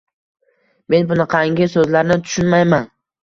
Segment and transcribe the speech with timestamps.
[0.93, 2.89] Men bunaqangi so`zlarni tushunmayman